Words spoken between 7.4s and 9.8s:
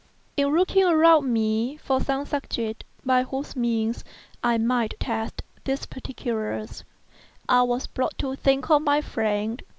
I was brought to think of my friend, M.